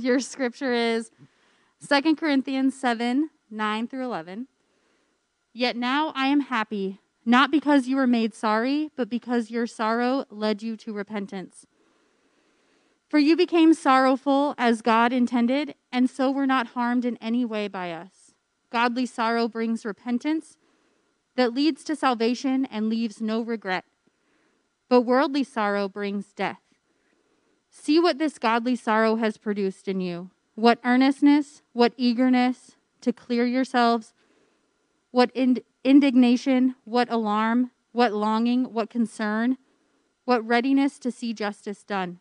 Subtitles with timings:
[0.00, 1.10] Your scripture is
[1.86, 4.46] 2 Corinthians 7 9 through 11.
[5.52, 10.24] Yet now I am happy, not because you were made sorry, but because your sorrow
[10.30, 11.66] led you to repentance.
[13.08, 17.66] For you became sorrowful as God intended, and so were not harmed in any way
[17.66, 18.34] by us.
[18.70, 20.58] Godly sorrow brings repentance
[21.34, 23.84] that leads to salvation and leaves no regret.
[24.88, 26.67] But worldly sorrow brings death.
[27.80, 33.46] See what this godly sorrow has produced in you what earnestness, what eagerness to clear
[33.46, 34.12] yourselves,
[35.12, 39.56] what ind- indignation, what alarm, what longing, what concern,
[40.24, 42.18] what readiness to see justice done.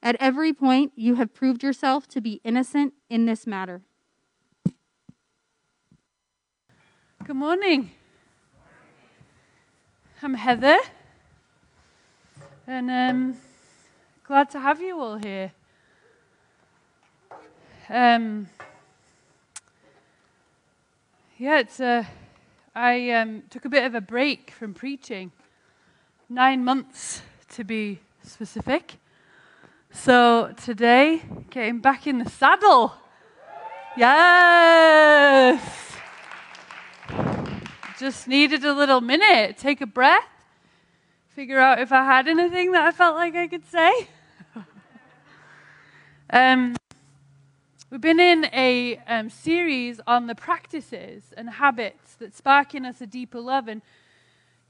[0.00, 3.82] At every point, you have proved yourself to be innocent in this matter.
[7.24, 7.90] Good morning.
[10.22, 10.78] I'm Heather,
[12.68, 13.36] and um,
[14.28, 15.50] glad to have you all here.
[17.88, 18.50] Um,
[21.38, 22.06] yeah, it's a.
[22.74, 25.32] I um, took a bit of a break from preaching,
[26.28, 27.22] nine months
[27.54, 28.96] to be specific.
[29.92, 32.92] So today, getting back in the saddle.
[33.96, 35.58] Yes.
[37.98, 40.28] Just needed a little minute, take a breath,
[41.30, 44.08] figure out if I had anything that I felt like I could say.
[46.30, 46.76] Um,
[47.90, 53.00] we've been in a um, series on the practices and habits that spark in us
[53.00, 53.68] a deeper love.
[53.68, 53.80] And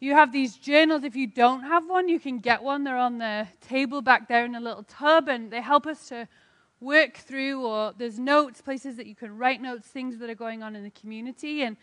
[0.00, 1.02] you have these journals.
[1.02, 2.84] If you don't have one, you can get one.
[2.84, 6.28] They're on the table back there in a little tub, and they help us to
[6.80, 10.62] work through, or there's notes, places that you can write notes, things that are going
[10.62, 11.62] on in the community.
[11.62, 11.76] And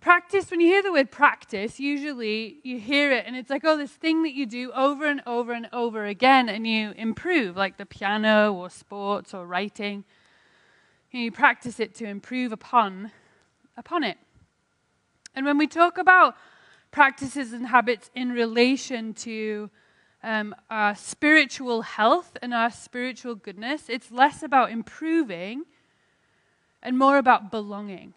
[0.00, 3.76] Practice, when you hear the word practice, usually you hear it and it's like, oh,
[3.76, 7.76] this thing that you do over and over and over again and you improve, like
[7.76, 10.04] the piano or sports or writing.
[11.12, 13.12] And you practice it to improve upon,
[13.76, 14.16] upon it.
[15.34, 16.34] And when we talk about
[16.92, 19.68] practices and habits in relation to
[20.22, 25.64] um, our spiritual health and our spiritual goodness, it's less about improving
[26.82, 28.14] and more about belonging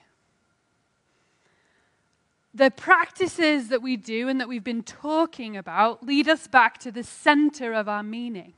[2.54, 6.92] the practices that we do and that we've been talking about lead us back to
[6.92, 8.54] the center of our meaning.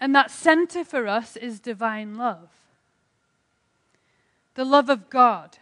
[0.00, 2.48] And that center for us is divine love,
[4.54, 5.58] the love of God.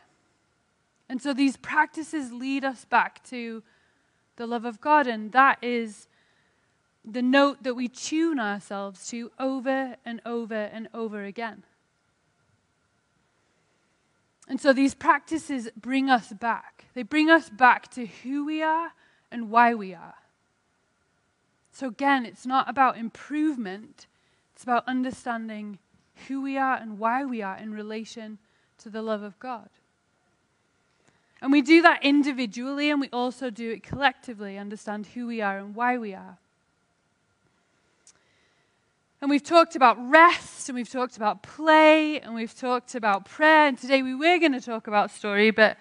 [1.10, 3.62] And so these practices lead us back to
[4.36, 6.08] the love of God, and that is
[7.04, 11.64] the note that we tune ourselves to over and over and over again.
[14.50, 16.86] And so these practices bring us back.
[16.94, 18.90] They bring us back to who we are
[19.30, 20.16] and why we are.
[21.70, 24.08] So again, it's not about improvement,
[24.52, 25.78] it's about understanding
[26.26, 28.38] who we are and why we are in relation
[28.78, 29.68] to the love of God.
[31.40, 35.58] And we do that individually and we also do it collectively, understand who we are
[35.58, 36.38] and why we are.
[39.22, 43.66] And we've talked about rest, and we've talked about play, and we've talked about prayer.
[43.66, 45.76] And today we were going to talk about story, but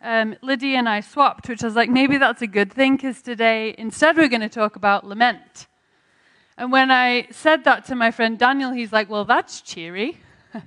[0.00, 3.22] um, Lydia and I swapped, which I was like, maybe that's a good thing, because
[3.22, 5.66] today instead we're going to talk about lament.
[6.56, 10.20] And when I said that to my friend Daniel, he's like, well, that's cheery.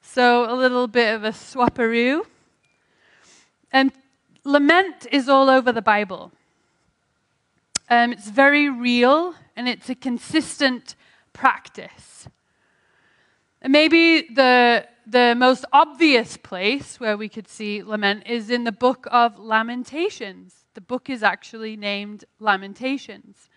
[0.00, 2.22] so a little bit of a swapperoo.
[3.70, 3.92] And
[4.44, 6.32] lament is all over the Bible.
[7.92, 10.96] Um, it's very real and it's a consistent
[11.34, 12.26] practice.
[13.60, 18.72] And maybe the, the most obvious place where we could see lament is in the
[18.72, 20.64] book of Lamentations.
[20.72, 23.50] The book is actually named Lamentations.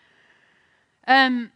[1.07, 1.53] Um,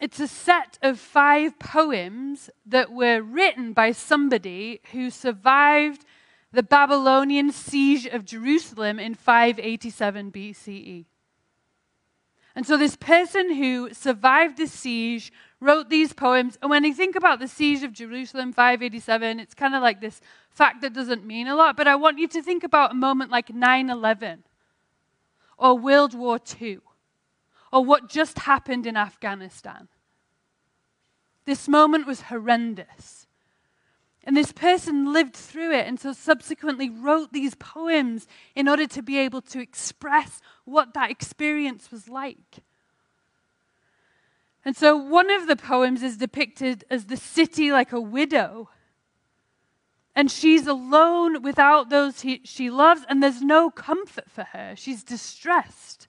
[0.00, 6.04] it's a set of five poems that were written by somebody who survived
[6.52, 11.06] the Babylonian siege of Jerusalem in 587 BCE.
[12.60, 16.58] And so, this person who survived the siege wrote these poems.
[16.60, 20.20] And when you think about the siege of Jerusalem, 587, it's kind of like this
[20.50, 21.74] fact that doesn't mean a lot.
[21.74, 24.44] But I want you to think about a moment like 9 11
[25.56, 26.80] or World War II
[27.72, 29.88] or what just happened in Afghanistan.
[31.46, 33.26] This moment was horrendous.
[34.30, 39.02] And this person lived through it and so subsequently wrote these poems in order to
[39.02, 42.60] be able to express what that experience was like.
[44.64, 48.70] And so one of the poems is depicted as the city like a widow.
[50.14, 54.74] And she's alone without those he, she loves, and there's no comfort for her.
[54.76, 56.06] She's distressed.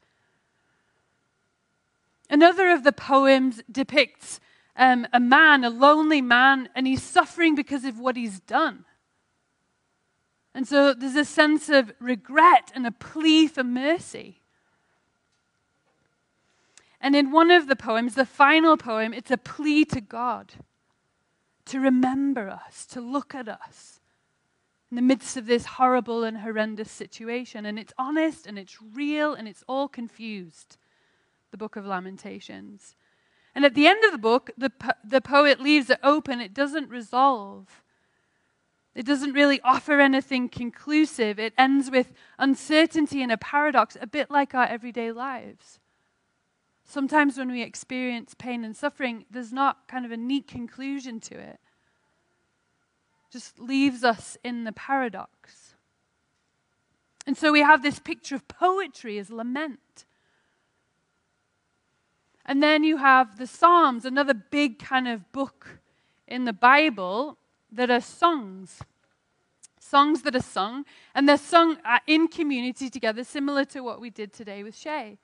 [2.29, 4.39] Another of the poems depicts
[4.75, 8.85] um, a man, a lonely man, and he's suffering because of what he's done.
[10.53, 14.41] And so there's a sense of regret and a plea for mercy.
[16.99, 20.53] And in one of the poems, the final poem, it's a plea to God
[21.65, 23.99] to remember us, to look at us
[24.89, 27.65] in the midst of this horrible and horrendous situation.
[27.65, 30.77] And it's honest and it's real and it's all confused,
[31.49, 32.95] the book of Lamentations.
[33.53, 36.53] And at the end of the book, the, po- the poet leaves it open, it
[36.53, 37.81] doesn't resolve.
[38.93, 41.39] It doesn't really offer anything conclusive.
[41.39, 45.79] It ends with uncertainty and a paradox, a bit like our everyday lives.
[46.83, 51.39] Sometimes when we experience pain and suffering, there's not kind of a neat conclusion to
[51.39, 51.59] it.
[53.31, 55.75] Just leaves us in the paradox.
[57.25, 60.05] And so we have this picture of poetry as lament.
[62.45, 65.79] And then you have the Psalms, another big kind of book
[66.27, 67.37] in the Bible
[67.71, 68.81] that are songs.
[69.79, 74.09] Songs that are sung, and they're sung uh, in community together, similar to what we
[74.09, 75.17] did today with Shay.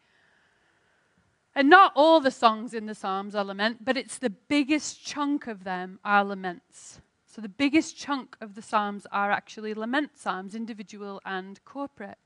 [1.55, 5.47] And not all the songs in the Psalms are lament, but it's the biggest chunk
[5.47, 7.01] of them are laments.
[7.25, 12.17] So the biggest chunk of the Psalms are actually lament Psalms, individual and corporate.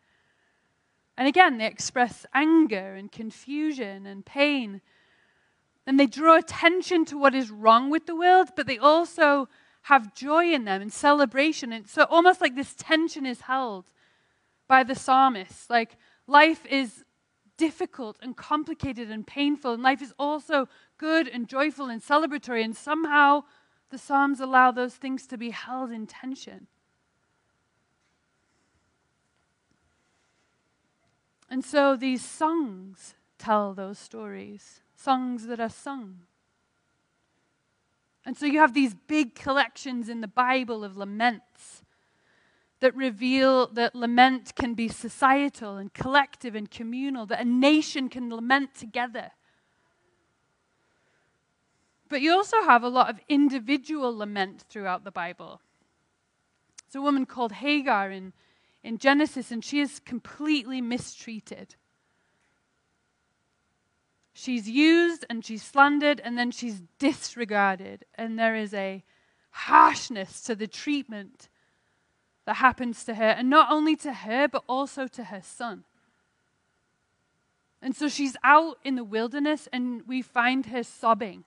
[1.18, 4.82] And again, they express anger and confusion and pain.
[5.86, 9.50] And they draw attention to what is wrong with the world, but they also
[9.84, 11.74] have joy in them and celebration.
[11.74, 13.86] And so almost like this tension is held
[14.68, 15.70] by the psalmist.
[15.70, 15.98] Like
[16.28, 17.04] life is
[17.58, 20.68] difficult and complicated and painful, and life is also
[20.98, 23.44] good and joyful and celebratory, and somehow
[23.92, 26.68] the Psalms allow those things to be held in tension.
[31.52, 36.22] And so these songs tell those stories, songs that are sung.
[38.26, 41.84] And so you have these big collections in the Bible of laments
[42.80, 48.34] that reveal that lament can be societal and collective and communal, that a nation can
[48.34, 49.32] lament together.
[52.08, 55.60] But you also have a lot of individual lament throughout the Bible.
[56.86, 58.32] It's a woman called Hagar in,
[58.84, 61.76] in Genesis, and she is completely mistreated.
[64.34, 68.06] She's used and she's slandered, and then she's disregarded.
[68.16, 69.04] And there is a
[69.52, 71.50] harshness to the treatment
[72.46, 75.84] that happens to her, and not only to her, but also to her son.
[77.82, 81.44] And so she's out in the wilderness, and we find her sobbing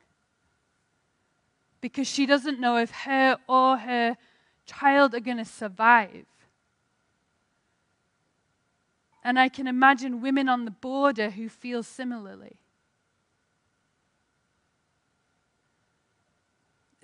[1.80, 4.16] because she doesn't know if her or her
[4.64, 6.24] child are going to survive.
[9.24, 12.58] And I can imagine women on the border who feel similarly.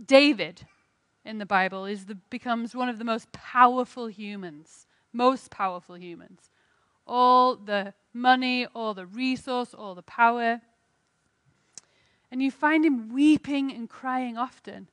[0.05, 0.67] David
[1.25, 6.50] in the Bible is the, becomes one of the most powerful humans, most powerful humans.
[7.06, 10.61] All the money, all the resource, all the power.
[12.31, 14.88] And you find him weeping and crying often.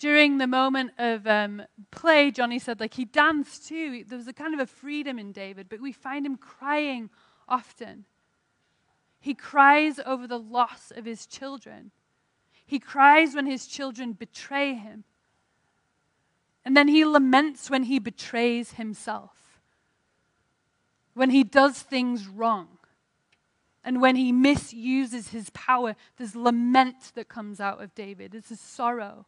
[0.00, 4.02] During the moment of um, play, Johnny said, like, he danced too.
[4.08, 7.10] There was a kind of a freedom in David, but we find him crying
[7.46, 8.06] often.
[9.20, 11.90] He cries over the loss of his children.
[12.64, 15.04] He cries when his children betray him.
[16.64, 19.60] And then he laments when he betrays himself,
[21.12, 22.78] when he does things wrong,
[23.84, 25.94] and when he misuses his power.
[26.16, 29.26] There's lament that comes out of David, it's a sorrow.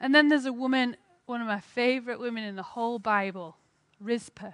[0.00, 0.96] And then there's a woman,
[1.26, 3.56] one of my favorite women in the whole Bible,
[4.00, 4.52] Rizpah.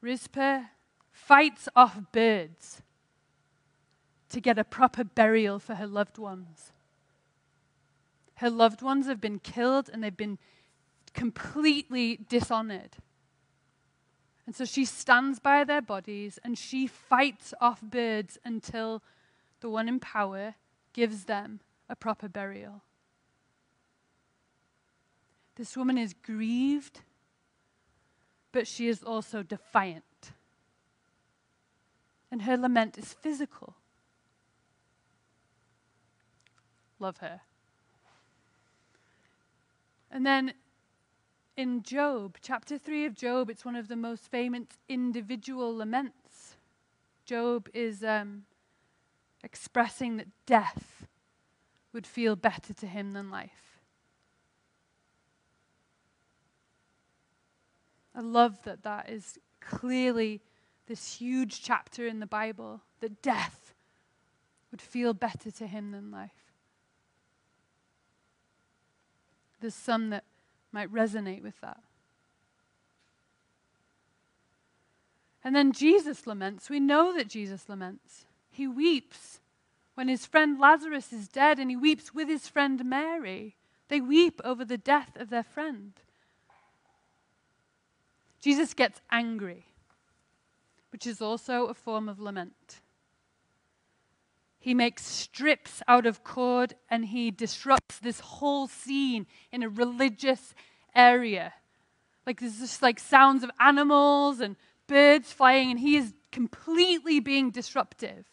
[0.00, 0.62] Rizpah
[1.10, 2.82] fights off birds
[4.30, 6.72] to get a proper burial for her loved ones.
[8.36, 10.38] Her loved ones have been killed and they've been
[11.12, 12.96] completely dishonored.
[14.46, 19.02] And so she stands by their bodies and she fights off birds until
[19.60, 20.56] the one in power
[20.92, 22.82] gives them a proper burial.
[25.56, 27.00] This woman is grieved,
[28.52, 30.32] but she is also defiant
[32.32, 33.74] and her lament is physical.
[36.98, 37.42] Love her.
[40.10, 40.54] And then
[41.58, 46.56] in Job, chapter 3 of Job, it's one of the most famous individual laments.
[47.26, 48.44] Job is um,
[49.44, 51.06] expressing that death
[51.92, 53.80] would feel better to him than life.
[58.14, 60.40] I love that that is clearly
[60.86, 63.74] this huge chapter in the Bible that death
[64.70, 66.30] would feel better to him than life.
[69.60, 70.24] There's some that
[70.72, 71.80] might resonate with that.
[75.44, 76.70] And then Jesus laments.
[76.70, 78.24] We know that Jesus laments.
[78.50, 79.40] He weeps
[79.94, 83.56] when his friend Lazarus is dead, and he weeps with his friend Mary.
[83.88, 85.92] They weep over the death of their friend.
[88.40, 89.66] Jesus gets angry,
[90.90, 92.80] which is also a form of lament.
[94.58, 100.54] He makes strips out of cord and he disrupts this whole scene in a religious
[100.94, 101.52] area.
[102.26, 104.56] Like there's just like sounds of animals and
[104.86, 108.26] birds flying, and he is completely being disruptive.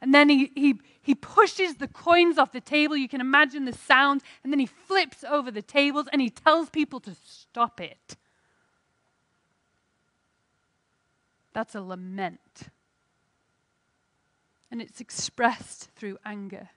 [0.00, 2.96] And then he, he, he pushes the coins off the table.
[2.96, 4.22] You can imagine the sound.
[4.42, 8.16] And then he flips over the tables and he tells people to stop it.
[11.52, 12.70] That's a lament.
[14.70, 16.70] And it's expressed through anger.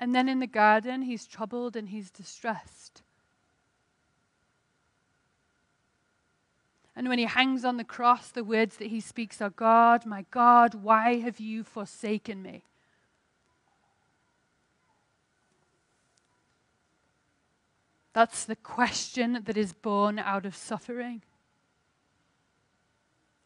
[0.00, 3.02] And then in the garden, he's troubled and he's distressed.
[6.98, 10.24] And when he hangs on the cross, the words that he speaks are God, my
[10.32, 12.64] God, why have you forsaken me?
[18.12, 21.22] That's the question that is born out of suffering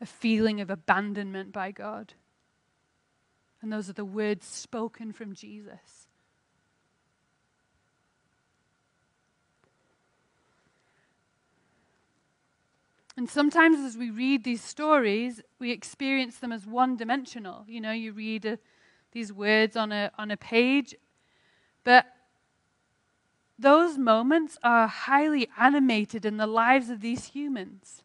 [0.01, 2.15] a feeling of abandonment by God.
[3.61, 6.02] And those are the words spoken from Jesus.
[13.17, 17.65] And sometimes as we read these stories, we experience them as one dimensional.
[17.69, 18.57] You know, you read uh,
[19.13, 20.95] these words on a, on a page,
[21.85, 22.07] but
[23.59, 28.03] those moments are highly animated in the lives of these humans.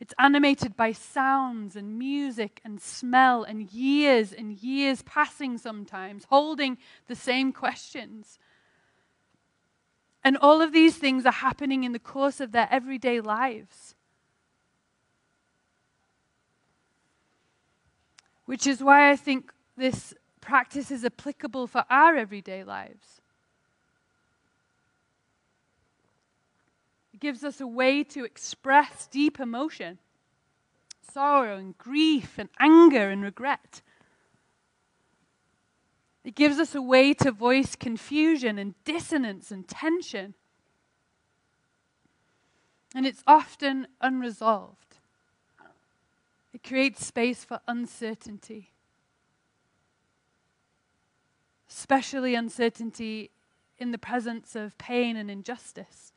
[0.00, 6.78] It's animated by sounds and music and smell and years and years passing sometimes, holding
[7.06, 8.38] the same questions.
[10.22, 13.94] And all of these things are happening in the course of their everyday lives.
[18.44, 23.20] Which is why I think this practice is applicable for our everyday lives.
[27.14, 29.98] It gives us a way to express deep emotion,
[31.12, 33.82] sorrow and grief and anger and regret.
[36.24, 40.34] It gives us a way to voice confusion and dissonance and tension.
[42.94, 44.98] And it's often unresolved.
[46.52, 48.72] It creates space for uncertainty,
[51.68, 53.30] especially uncertainty
[53.78, 56.12] in the presence of pain and injustice.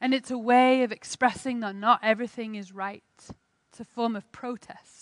[0.00, 3.02] And it's a way of expressing that not everything is right.
[3.68, 4.99] It's a form of protest.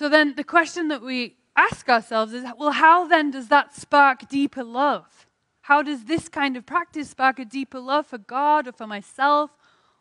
[0.00, 4.30] So then the question that we ask ourselves is well, how then does that spark
[4.30, 5.26] deeper love?
[5.60, 9.50] How does this kind of practice spark a deeper love for God or for myself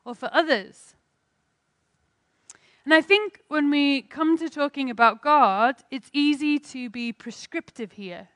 [0.06, 0.96] or for others?
[2.86, 7.92] And I think when we come to talking about God, it's easy to be prescriptive
[7.92, 8.30] here.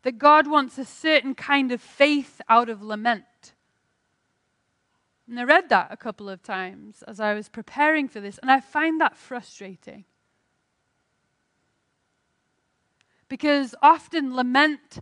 [0.00, 3.52] That God wants a certain kind of faith out of lament.
[5.28, 8.50] And I read that a couple of times as I was preparing for this, and
[8.50, 10.04] I find that frustrating.
[13.28, 14.98] Because often lament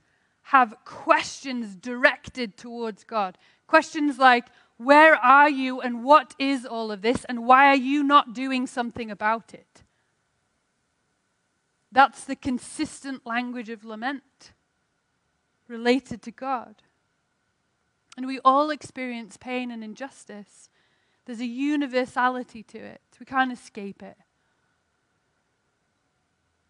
[0.46, 3.36] have questions directed towards God.
[3.66, 8.02] Questions like, Where are you and what is all of this, and why are you
[8.02, 9.82] not doing something about it?
[11.90, 14.52] That's the consistent language of lament
[15.68, 16.76] related to God.
[18.16, 20.68] And we all experience pain and injustice.
[21.24, 23.00] There's a universality to it.
[23.18, 24.16] We can't escape it.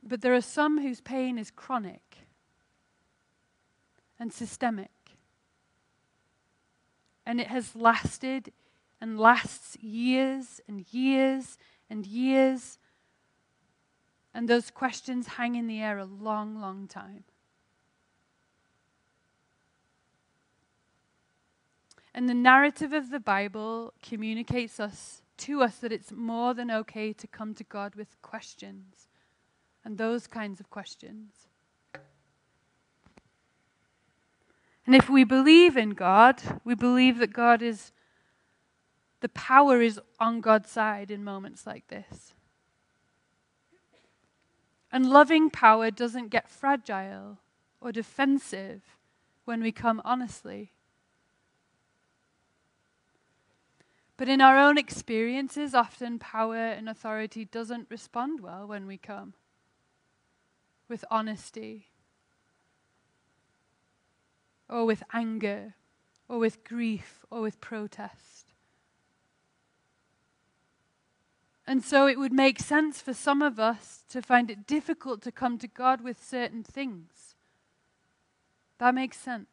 [0.02, 2.18] But there are some whose pain is chronic
[4.18, 4.90] and systemic.
[7.25, 8.52] And it has lasted
[9.00, 11.58] and lasts years and years
[11.88, 12.78] and years.
[14.34, 17.25] And those questions hang in the air a long, long time.
[22.14, 27.12] And the narrative of the Bible communicates us to us that it's more than okay
[27.12, 29.09] to come to God with questions
[29.85, 31.49] and those kinds of questions.
[34.87, 37.92] And if we believe in God, we believe that God is,
[39.21, 42.35] the power is on God's side in moments like this.
[44.90, 47.38] And loving power doesn't get fragile
[47.81, 48.83] or defensive
[49.45, 50.73] when we come honestly.
[54.23, 59.35] But in our own experiences, often power and authority doesn't respond well when we come
[60.88, 61.88] with honesty,
[64.69, 65.75] or with anger,
[66.29, 68.52] or with grief, or with protest.
[71.67, 75.33] And so it would make sense for some of us to find it difficult to
[75.33, 77.35] come to God with certain things.
[78.79, 79.49] That makes sense.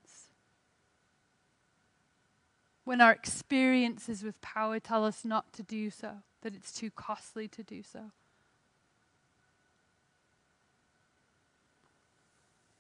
[2.90, 6.10] When our experiences with power tell us not to do so,
[6.42, 8.06] that it's too costly to do so.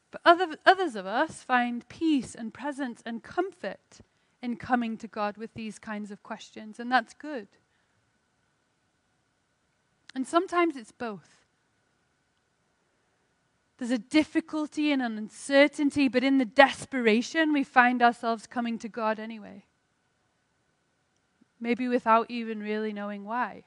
[0.10, 4.00] But other, others of us find peace and presence and comfort
[4.42, 7.48] in coming to God with these kinds of questions, and that's good.
[10.16, 11.46] And sometimes it's both.
[13.78, 18.90] There's a difficulty and an uncertainty, but in the desperation, we find ourselves coming to
[18.90, 19.66] God anyway.
[21.60, 23.64] Maybe without even really knowing why.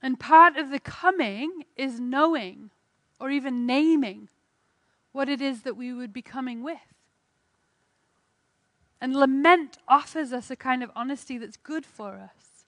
[0.00, 2.70] And part of the coming is knowing
[3.20, 4.28] or even naming
[5.12, 6.78] what it is that we would be coming with.
[9.00, 12.64] And lament offers us a kind of honesty that's good for us.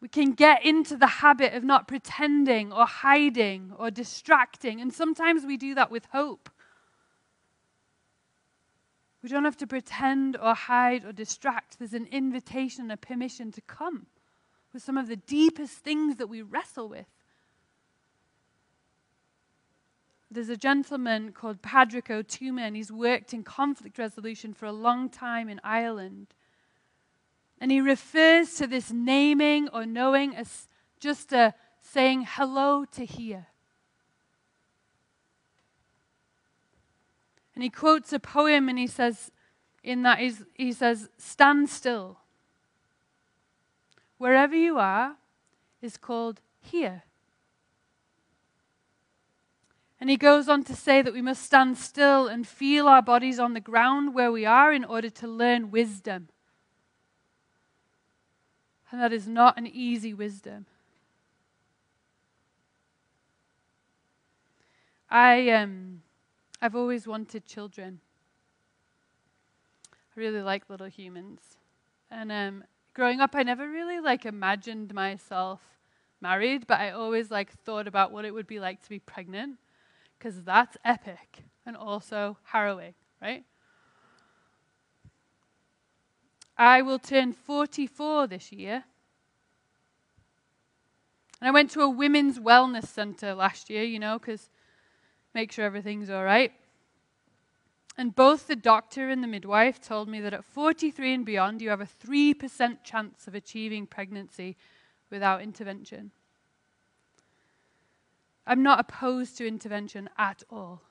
[0.00, 4.80] We can get into the habit of not pretending or hiding or distracting.
[4.80, 6.50] And sometimes we do that with hope.
[9.22, 11.78] We don't have to pretend or hide or distract.
[11.78, 14.06] There's an invitation, a permission to come
[14.72, 17.06] with some of the deepest things that we wrestle with.
[20.30, 24.72] There's a gentleman called Padraig Ó Tuama, and he's worked in conflict resolution for a
[24.72, 26.28] long time in Ireland.
[27.60, 33.48] And he refers to this naming or knowing as just a saying hello to here.
[37.54, 39.30] And he quotes a poem and he says,
[39.82, 40.18] in that,
[40.54, 42.18] he says, Stand still
[44.22, 45.16] wherever you are,
[45.80, 47.02] is called here.
[50.00, 53.40] And he goes on to say that we must stand still and feel our bodies
[53.40, 56.28] on the ground where we are in order to learn wisdom.
[58.92, 60.66] And that is not an easy wisdom.
[65.10, 66.01] I, um,
[66.64, 67.98] I've always wanted children.
[69.92, 71.40] I really like little humans.
[72.08, 72.62] And um,
[72.94, 75.60] growing up, I never really like imagined myself
[76.20, 79.58] married, but I always like thought about what it would be like to be pregnant
[80.16, 83.44] because that's epic and also harrowing, right?
[86.56, 88.84] I will turn 44 this year.
[91.40, 94.48] And I went to a women's wellness center last year, you know, because
[95.34, 96.52] make sure everything's all right.
[97.96, 101.68] And both the doctor and the midwife told me that at 43 and beyond, you
[101.68, 104.56] have a 3% chance of achieving pregnancy
[105.10, 106.10] without intervention.
[108.46, 110.82] I'm not opposed to intervention at all.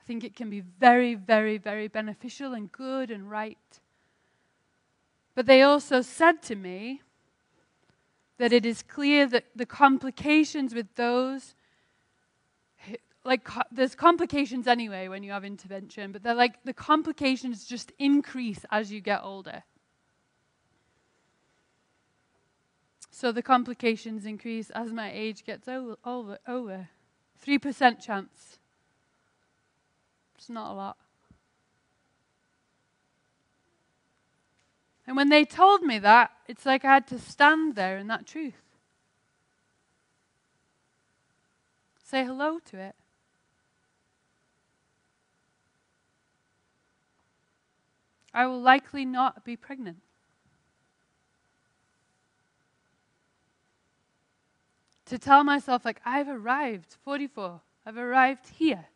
[0.00, 3.58] I think it can be very, very, very beneficial and good and right.
[5.34, 7.02] But they also said to me
[8.38, 11.54] that it is clear that the complications with those
[13.24, 18.64] like there's complications anyway when you have intervention, but they're like the complications just increase
[18.70, 19.62] as you get older.
[23.10, 25.96] So the complications increase as my age gets over.
[26.04, 26.88] over, over.
[27.46, 28.58] 3% chance.
[30.36, 30.96] It's not a lot.
[35.06, 38.26] And when they told me that, it's like I had to stand there in that
[38.26, 38.54] truth.
[42.02, 42.94] Say hello to it.
[48.34, 49.98] I will likely not be pregnant.
[55.06, 58.86] To tell myself, like, I've arrived, 44, I've arrived here.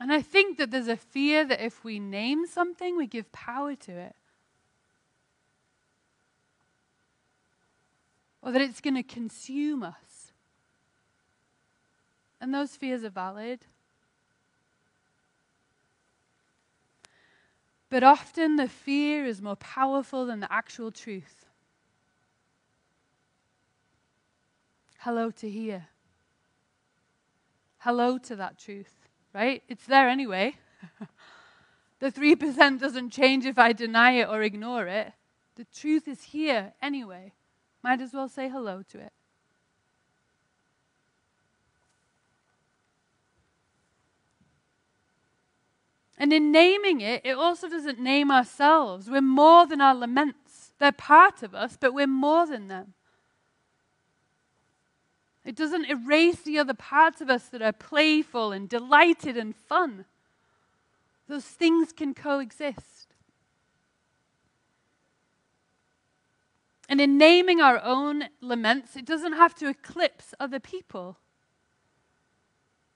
[0.00, 3.76] And I think that there's a fear that if we name something, we give power
[3.76, 4.16] to it.
[8.42, 10.32] Or that it's going to consume us.
[12.40, 13.60] And those fears are valid.
[17.90, 21.46] But often the fear is more powerful than the actual truth.
[25.00, 25.88] Hello to here.
[27.78, 28.92] hello to that truth,
[29.34, 29.62] right?
[29.66, 30.56] It's there anyway.
[32.00, 35.12] the 3% doesn't change if I deny it or ignore it.
[35.56, 37.32] The truth is here anyway.
[37.82, 39.12] Might as well say hello to it.
[46.18, 49.08] And in naming it, it also doesn't name ourselves.
[49.08, 50.72] We're more than our laments.
[50.78, 52.92] They're part of us, but we're more than them.
[55.46, 60.04] It doesn't erase the other parts of us that are playful and delighted and fun.
[61.26, 63.09] Those things can coexist.
[66.90, 71.18] And in naming our own laments, it doesn't have to eclipse other people.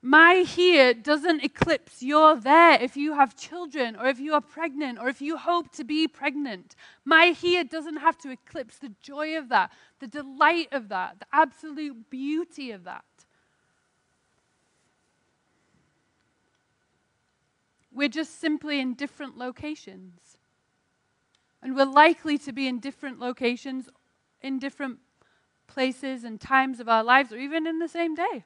[0.01, 4.99] My here doesn't eclipse your there if you have children or if you are pregnant
[4.99, 6.75] or if you hope to be pregnant.
[7.05, 11.27] My here doesn't have to eclipse the joy of that, the delight of that, the
[11.31, 13.05] absolute beauty of that.
[17.93, 20.34] We're just simply in different locations.
[21.65, 23.89] And we're likely to be in different locations,
[24.39, 24.99] in different
[25.65, 28.45] places and times of our lives, or even in the same day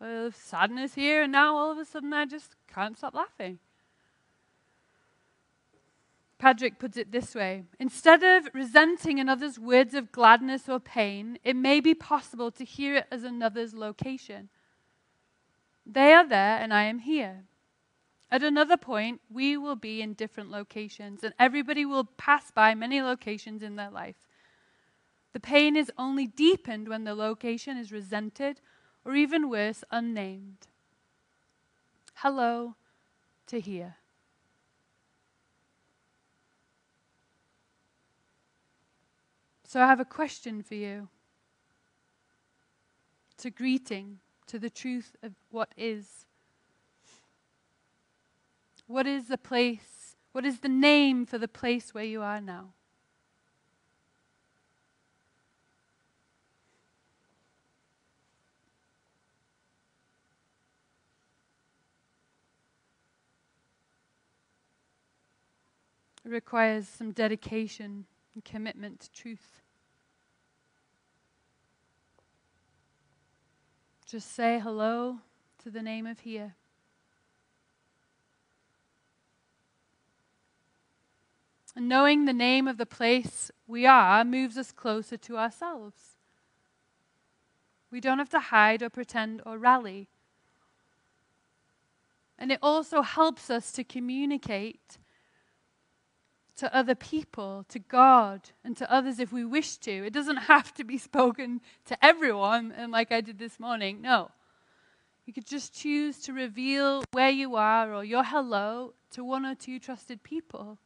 [0.00, 3.58] uh, sadness here, and now all of a sudden I just can't stop laughing.
[6.38, 11.56] Patrick puts it this way Instead of resenting another's words of gladness or pain, it
[11.56, 14.48] may be possible to hear it as another's location.
[15.84, 17.44] They are there, and I am here.
[18.30, 23.00] At another point, we will be in different locations, and everybody will pass by many
[23.00, 24.16] locations in their life.
[25.32, 28.60] The pain is only deepened when the location is resented
[29.04, 30.66] or even worse, unnamed.
[32.14, 32.74] Hello
[33.46, 33.96] to here.
[39.68, 41.08] So I have a question for you.
[43.32, 46.24] It's a greeting to the truth of what is.
[48.86, 50.16] What is the place?
[50.32, 52.72] What is the name for the place where you are now?
[66.24, 69.62] It requires some dedication and commitment to truth.
[74.04, 75.18] Just say hello
[75.62, 76.54] to the name of here.
[81.76, 86.16] And knowing the name of the place we are moves us closer to ourselves.
[87.90, 90.08] We don't have to hide or pretend or rally.
[92.38, 94.98] And it also helps us to communicate
[96.56, 99.90] to other people, to God, and to others if we wish to.
[100.06, 104.00] It doesn't have to be spoken to everyone, and like I did this morning.
[104.00, 104.30] No.
[105.26, 109.54] You could just choose to reveal where you are or your hello to one or
[109.54, 110.78] two trusted people.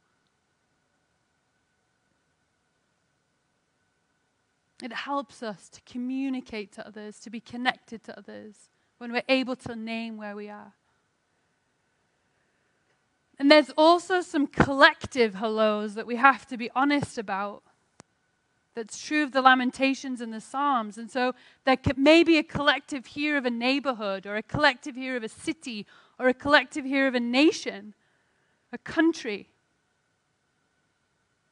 [4.81, 9.55] It helps us to communicate to others, to be connected to others when we're able
[9.57, 10.73] to name where we are.
[13.37, 17.63] And there's also some collective hellos that we have to be honest about.
[18.73, 20.97] That's true of the Lamentations and the Psalms.
[20.97, 21.33] And so
[21.65, 25.29] there may be a collective here of a neighborhood, or a collective here of a
[25.29, 25.85] city,
[26.19, 27.93] or a collective here of a nation,
[28.71, 29.49] a country.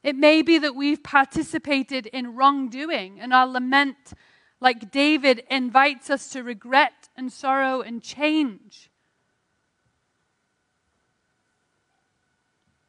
[0.04, 4.14] It may be that we've participated in wrongdoing, and our lament,
[4.62, 8.90] like David, invites us to regret and sorrow and change.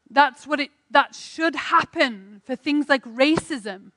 [0.09, 3.93] That's what it that should happen for things like racism.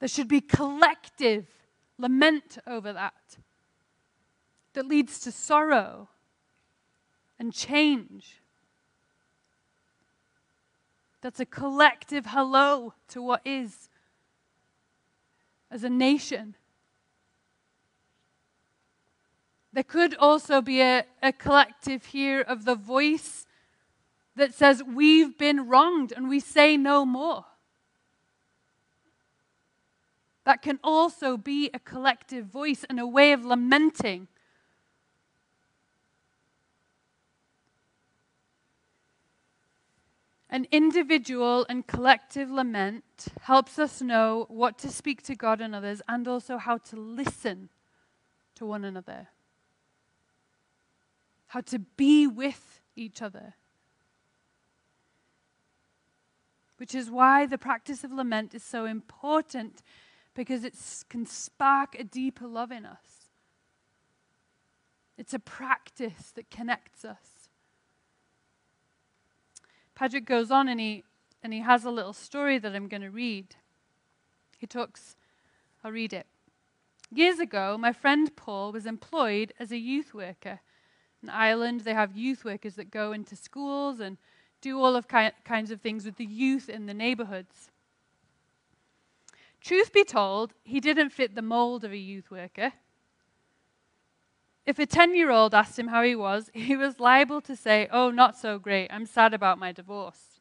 [0.00, 1.46] There should be collective
[1.96, 3.38] lament over that
[4.74, 6.08] that leads to sorrow
[7.38, 8.42] and change.
[11.26, 13.88] That's a collective hello to what is
[15.72, 16.54] as a nation.
[19.72, 23.44] There could also be a, a collective here of the voice
[24.36, 27.44] that says, We've been wronged and we say no more.
[30.44, 34.28] That can also be a collective voice and a way of lamenting.
[40.56, 46.00] An individual and collective lament helps us know what to speak to God and others
[46.08, 47.68] and also how to listen
[48.54, 49.28] to one another,
[51.48, 53.54] how to be with each other.
[56.78, 59.82] which is why the practice of lament is so important
[60.34, 60.74] because it
[61.08, 63.30] can spark a deeper love in us.
[65.16, 67.35] It's a practice that connects us.
[69.96, 71.02] Patrick goes on and he,
[71.42, 73.56] and he has a little story that I'm going to read.
[74.58, 75.16] He talks,
[75.82, 76.26] I'll read it.
[77.10, 80.60] Years ago, my friend Paul was employed as a youth worker.
[81.22, 84.18] In Ireland, they have youth workers that go into schools and
[84.60, 87.70] do all of ki- kinds of things with the youth in the neighborhoods.
[89.62, 92.72] Truth be told, he didn't fit the mold of a youth worker.
[94.66, 97.88] If a 10 year old asked him how he was, he was liable to say,
[97.90, 98.88] Oh, not so great.
[98.90, 100.40] I'm sad about my divorce.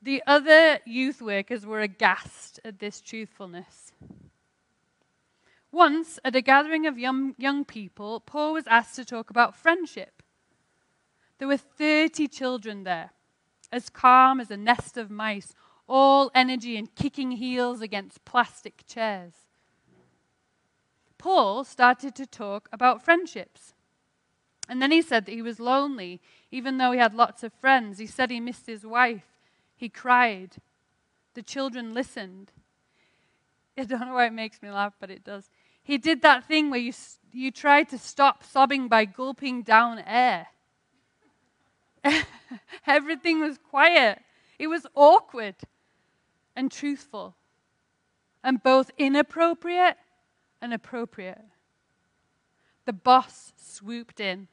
[0.00, 3.92] The other youth workers were aghast at this truthfulness.
[5.72, 10.22] Once, at a gathering of young, young people, Paul was asked to talk about friendship.
[11.38, 13.10] There were 30 children there,
[13.72, 15.54] as calm as a nest of mice,
[15.88, 19.43] all energy and kicking heels against plastic chairs.
[21.24, 23.72] Paul started to talk about friendships.
[24.68, 27.96] And then he said that he was lonely, even though he had lots of friends.
[27.96, 29.24] He said he missed his wife.
[29.74, 30.56] He cried.
[31.32, 32.52] The children listened.
[33.78, 35.48] I don't know why it makes me laugh, but it does.
[35.82, 36.92] He did that thing where you,
[37.32, 40.48] you try to stop sobbing by gulping down air.
[42.86, 44.18] Everything was quiet.
[44.58, 45.56] It was awkward
[46.54, 47.34] and truthful,
[48.42, 49.96] and both inappropriate
[50.64, 51.42] and appropriate.
[52.86, 54.48] The boss swooped in,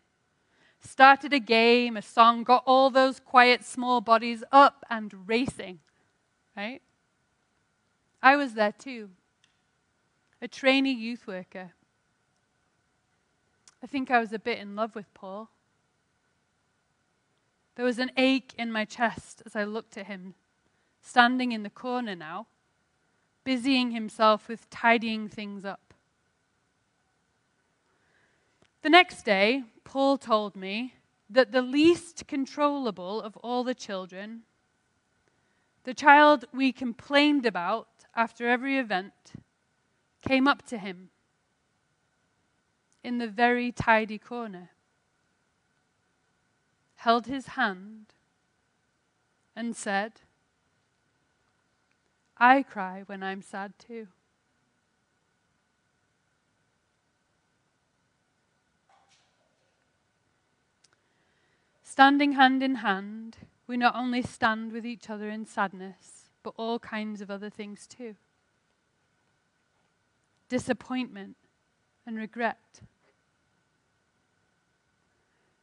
[0.81, 5.79] started a game, a song, got all those quiet small bodies up and racing,
[6.55, 6.81] right?
[8.21, 9.11] I was there too,
[10.41, 11.71] a trainee youth worker.
[13.81, 15.49] I think I was a bit in love with Paul.
[17.75, 20.35] There was an ache in my chest as I looked at him,
[21.01, 22.47] standing in the corner now,
[23.45, 25.90] busying himself with tidying things up.
[28.81, 30.95] The next day, Paul told me
[31.29, 34.41] that the least controllable of all the children,
[35.83, 39.13] the child we complained about after every event,
[40.21, 41.09] came up to him
[43.03, 44.71] in the very tidy corner,
[46.95, 48.07] held his hand,
[49.55, 50.21] and said,
[52.37, 54.07] I cry when I'm sad too.
[62.01, 63.37] Standing hand in hand,
[63.67, 67.85] we not only stand with each other in sadness, but all kinds of other things
[67.85, 68.15] too
[70.49, 71.35] disappointment
[72.03, 72.81] and regret.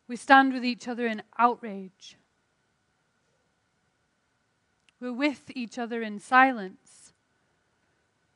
[0.07, 2.17] We stand with each other in outrage.
[5.01, 7.13] We're with each other in silence.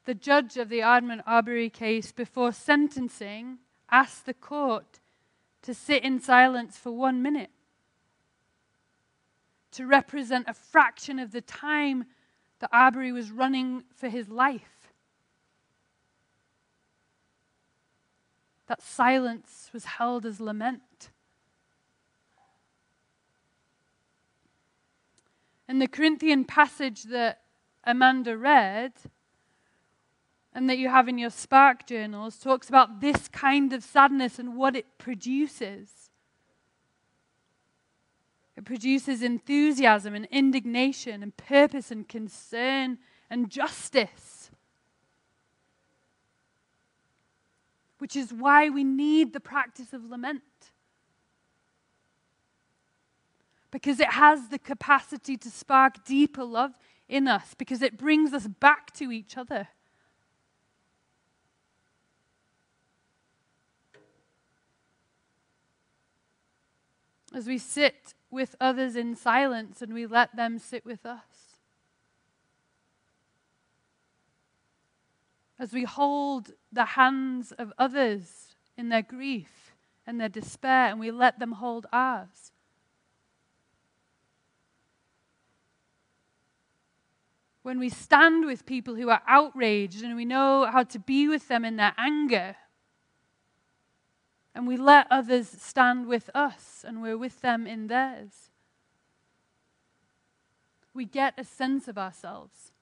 [0.06, 3.58] The judge of the Ahmaud Arbery case, before sentencing,
[3.92, 4.98] asked the court
[5.62, 7.50] to sit in silence for one minute
[9.72, 12.04] to represent a fraction of the time
[12.60, 14.92] that Arbery was running for his life.
[18.68, 21.10] That silence was held as lament.
[25.68, 27.40] And the Corinthian passage that
[27.84, 28.92] Amanda read
[30.54, 34.56] and that you have in your Spark journals talks about this kind of sadness and
[34.56, 36.01] what it produces.
[38.56, 42.98] It produces enthusiasm and indignation and purpose and concern
[43.30, 44.50] and justice.
[47.98, 50.42] Which is why we need the practice of lament.
[53.70, 56.72] Because it has the capacity to spark deeper love
[57.08, 59.68] in us, because it brings us back to each other.
[67.34, 71.58] As we sit with others in silence and we let them sit with us.
[75.58, 79.74] As we hold the hands of others in their grief
[80.06, 82.52] and their despair and we let them hold ours.
[87.62, 91.46] When we stand with people who are outraged and we know how to be with
[91.48, 92.56] them in their anger
[94.54, 98.50] and we let others stand with us and we're with them in theirs.
[100.94, 102.72] We get a sense of ourselves.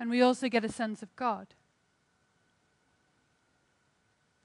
[0.00, 1.48] And we also get a sense of God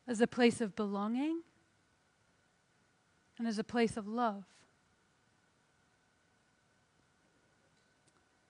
[0.08, 1.42] as a place of belonging
[3.38, 4.44] and as a place of love.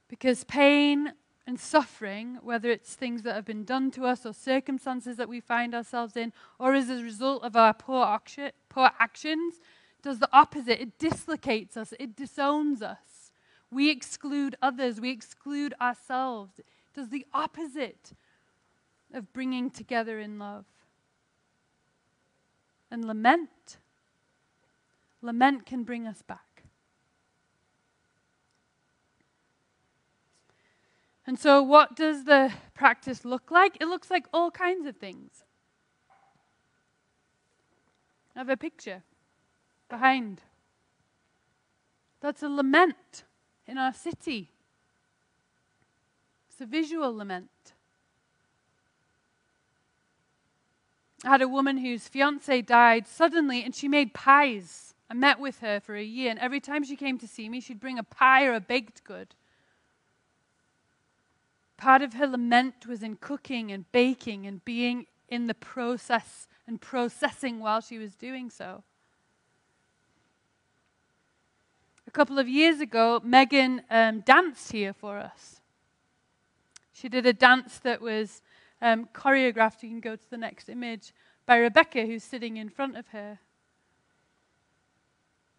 [0.07, 1.13] Because pain
[1.49, 5.39] and suffering, whether it's things that have been done to us or circumstances that we
[5.39, 9.55] find ourselves in, or as a result of our poor, action, poor actions,
[10.03, 10.79] does the opposite.
[10.79, 13.31] It dislocates us, it disowns us.
[13.71, 16.59] We exclude others, we exclude ourselves.
[16.59, 18.11] It does the opposite
[19.11, 20.65] of bringing together in love.
[22.91, 23.77] And lament.
[25.23, 26.48] Lament can bring us back.
[31.29, 33.77] And so, what does the practice look like?
[33.79, 35.43] It looks like all kinds of things.
[38.35, 39.03] I have a picture
[39.89, 40.41] behind.
[42.19, 43.25] That's a lament
[43.67, 44.49] in our city.
[46.49, 47.73] It's a visual lament.
[51.23, 54.95] I had a woman whose fiance died suddenly and she made pies.
[55.11, 57.61] I met with her for a year, and every time she came to see me,
[57.61, 59.35] she'd bring a pie or a baked good.
[61.79, 66.81] Part of her lament was in cooking and baking and being in the process and
[66.81, 68.83] processing while she was doing so.
[72.05, 75.61] A couple of years ago, Megan um, danced here for us.
[76.91, 78.41] She did a dance that was
[78.81, 79.81] um, choreographed.
[79.81, 81.13] You can go to the next image
[81.45, 83.39] by Rebecca, who's sitting in front of her.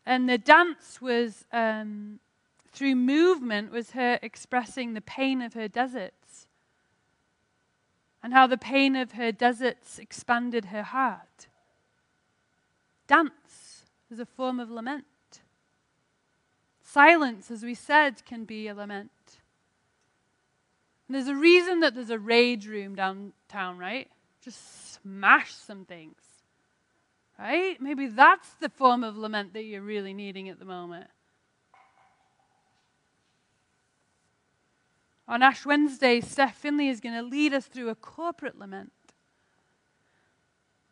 [0.05, 2.21] And the dance was um,
[2.73, 6.47] through movement was her expressing the pain of her deserts
[8.23, 11.49] and how the pain of her deserts expanded her heart.
[13.07, 15.05] Dance is a form of lament.
[16.83, 19.11] Silence, as we said, can be a lament.
[21.07, 24.09] And there's a reason that there's a rage room downtown, right?
[24.43, 26.21] Just smash some things,
[27.39, 27.81] right?
[27.81, 31.09] Maybe that's the form of lament that you're really needing at the moment.
[35.31, 38.91] On Ash Wednesday, Steph Finley is going to lead us through a corporate lament.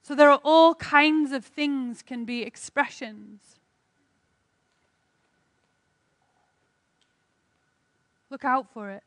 [0.01, 3.57] So there are all kinds of things can be expressions.
[8.31, 9.03] Look out for it.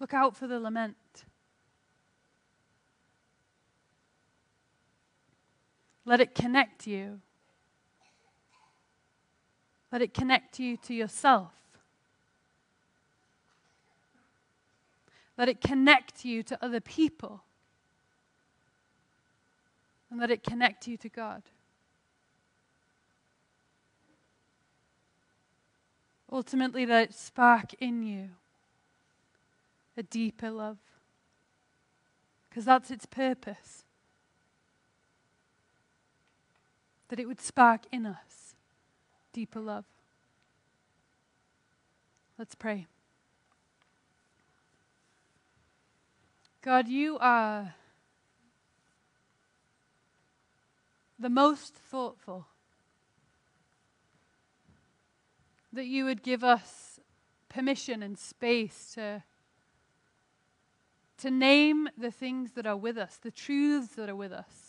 [0.00, 0.96] Look out for the lament.
[6.04, 7.20] Let it connect you.
[9.92, 11.52] Let it connect you to yourself.
[15.36, 17.42] Let it connect you to other people.
[20.10, 21.42] And let it connect you to God.
[26.30, 28.30] Ultimately, let it spark in you
[29.94, 30.78] a deeper love.
[32.48, 33.84] Because that's its purpose.
[37.08, 38.41] That it would spark in us
[39.32, 39.84] deeper love.
[42.38, 42.86] Let's pray.
[46.62, 47.74] God, you are
[51.18, 52.46] the most thoughtful.
[55.72, 57.00] That you would give us
[57.48, 59.22] permission and space to,
[61.18, 64.61] to name the things that are with us, the truths that are with us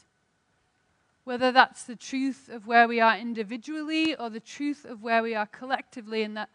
[1.23, 5.33] whether that's the truth of where we are individually or the truth of where we
[5.33, 6.49] are collectively, and that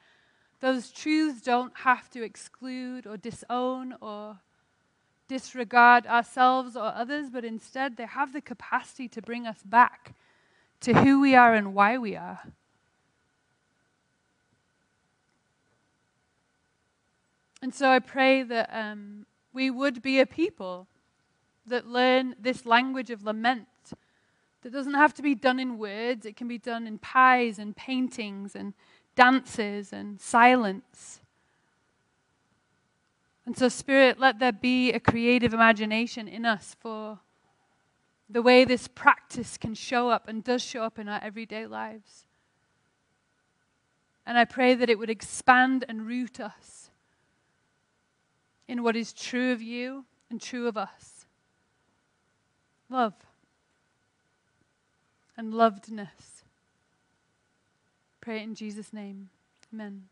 [0.61, 4.39] those truths don't have to exclude or disown or
[5.29, 10.15] disregard ourselves or others, but instead they have the capacity to bring us back
[10.81, 12.41] to who we are and why we are.
[17.61, 20.87] And so I pray that um, we would be a people
[21.67, 23.67] that learn this language of lament
[24.69, 27.75] that doesn't have to be done in words, it can be done in pies and
[27.75, 28.75] paintings and
[29.17, 31.21] dances and silence.
[33.47, 37.19] And so, Spirit, let there be a creative imagination in us for
[38.29, 42.27] the way this practice can show up and does show up in our everyday lives.
[44.27, 46.91] And I pray that it would expand and root us
[48.69, 51.25] in what is true of you and true of us
[52.91, 53.15] love
[55.39, 56.43] and lovedness.
[58.21, 59.31] Pray it in Jesus' name.
[59.73, 60.09] Amen.